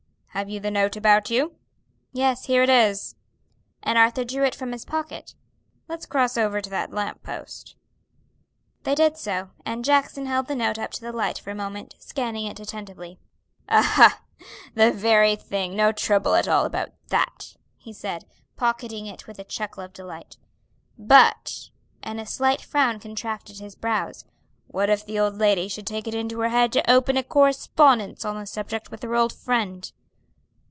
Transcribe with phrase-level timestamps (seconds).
[0.33, 1.53] have you the note about you?"
[2.13, 3.15] "Yes, here it is."
[3.83, 5.35] And Arthur drew it from his pocket.
[5.89, 7.75] "Let's cross over to that lamp post."
[8.83, 11.95] They did so, and Jackson held the note up to the light for a moment,
[11.99, 13.19] scanning it attentively.
[13.67, 14.21] "Ah, ha!
[14.73, 15.75] the very thing!
[15.75, 18.23] no trouble at all about that," he said,
[18.55, 20.37] pocketing it with a chuckle of delight,
[20.97, 21.69] "But,"
[22.01, 24.23] and a slight frown contracted his brows,
[24.67, 28.23] "what if the old lady should take it into her head to open a correspondence
[28.23, 29.91] on the subject with her old friend?"